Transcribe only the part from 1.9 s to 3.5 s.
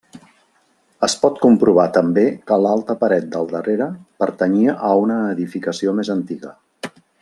també que l'alta paret